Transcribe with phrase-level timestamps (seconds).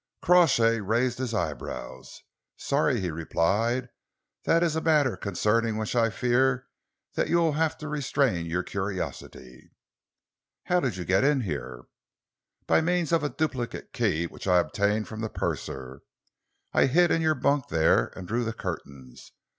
[0.19, 2.23] Crawshay raised his eyebrows.
[2.57, 3.89] "Sorry," he replied,
[4.45, 6.65] "that is a matter concerning which I fear
[7.13, 9.69] that you will have to restrain your curiosity."
[10.63, 11.83] "How did you get in here?"
[12.65, 16.01] "By means of a duplicate key which I obtained from the purser.
[16.73, 19.31] I hid in your bunk there and drew the curtains.